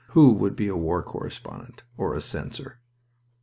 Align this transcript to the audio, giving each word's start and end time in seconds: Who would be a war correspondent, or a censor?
Who 0.15 0.33
would 0.33 0.55
be 0.55 0.67
a 0.67 0.75
war 0.75 1.03
correspondent, 1.03 1.83
or 1.95 2.15
a 2.15 2.21
censor? 2.21 2.79